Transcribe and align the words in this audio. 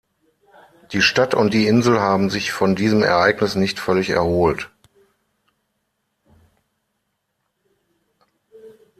Die 0.93 1.01
Stadt 1.03 1.35
und 1.35 1.53
die 1.53 1.67
Insel 1.67 1.99
haben 1.99 2.31
sich 2.31 2.51
von 2.51 2.75
diesem 2.75 3.03
Ereignis 3.03 3.53
nicht 3.53 3.77
völlig 3.79 4.09
erholt. 4.09 4.67